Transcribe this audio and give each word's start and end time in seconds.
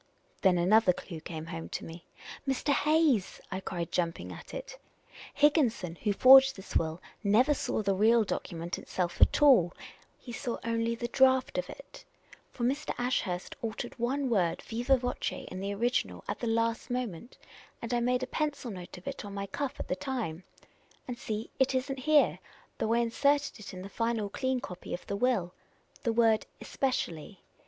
Then 0.41 0.57
another 0.57 0.93
clue 0.93 1.19
came 1.21 1.45
home 1.45 1.69
to 1.69 1.85
me. 1.85 2.07
Mr. 2.47 2.73
Hayes," 2.73 3.39
I 3.51 3.59
cried, 3.59 3.91
jumping 3.91 4.31
at 4.33 4.51
it," 4.51 4.79
Higgiii.son, 5.39 5.97
who 6.03 6.11
forged 6.11 6.55
this 6.55 6.75
will, 6.75 6.99
never 7.23 7.53
saw 7.53 7.83
the 7.83 7.93
real 7.93 8.23
document 8.23 8.79
itself 8.79 9.21
at 9.21 9.43
all; 9.43 9.73
he 10.17 10.31
saw 10.31 10.57
only 10.63 10.95
the 10.95 11.07
draft; 11.07 11.53
326 11.53 12.07
Miss 12.63 12.83
Cayley's 12.85 12.89
Adventures 12.95 13.19
for 13.19 13.27
Mr. 13.29 13.33
Asluirst 13.37 13.55
altered 13.63 13.99
one 13.99 14.27
word 14.31 14.63
viva 14.63 14.97
voce 14.97 15.45
in 15.51 15.59
the 15.59 15.71
original 15.71 16.23
at 16.27 16.39
the 16.39 16.47
last 16.47 16.89
moment, 16.89 17.37
and 17.79 17.93
I 17.93 17.99
made 17.99 18.23
a 18.23 18.25
pencil 18.25 18.71
note 18.71 18.97
of 18.97 19.07
it 19.07 19.23
on 19.23 19.35
my 19.35 19.45
cuff 19.45 19.75
at 19.79 19.87
the 19.87 19.95
time: 19.95 20.43
and 21.07 21.15
see, 21.15 21.51
it 21.59 21.75
is 21.75 21.91
n't 21.91 21.99
here, 21.99 22.39
though 22.79 22.95
I 22.95 22.97
inserted 22.97 23.59
it 23.59 23.71
in 23.71 23.83
the 23.83 23.87
final 23.87 24.29
clean 24.31 24.61
copy 24.61 24.95
of 24.95 25.05
the 25.05 25.15
will— 25.15 25.53
the 26.03 26.11
word' 26.11 26.47
especially.' 26.59 27.43